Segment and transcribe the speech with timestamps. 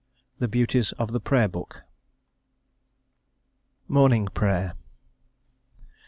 [0.39, 1.83] THE BEAUTIES OF THE PRAYER BOOK.
[3.87, 4.73] MORNING PRAYER.